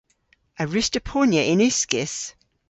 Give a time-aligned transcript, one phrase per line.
[0.61, 2.15] A wruss'ta ponya yn uskis?